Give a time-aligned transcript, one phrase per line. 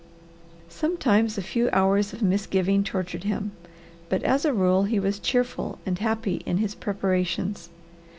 [0.69, 3.51] Sometimes a few hours of misgiving tortured him,
[4.09, 7.69] but as a rule he was cheerful and happy in his preparations.